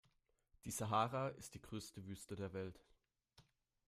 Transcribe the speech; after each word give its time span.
Die 0.65 0.71
Sahara 0.71 1.27
ist 1.27 1.53
die 1.53 1.61
größte 1.61 2.07
Wüste 2.07 2.35
der 2.35 2.53
Welt. 2.53 2.81